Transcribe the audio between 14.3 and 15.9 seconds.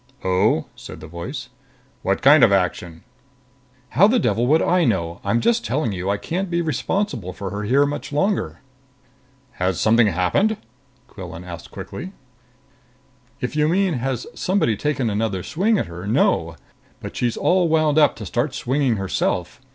somebody taken another swing at